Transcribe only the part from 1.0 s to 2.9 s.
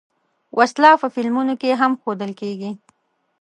په فلمونو کې هم ښودل کېږي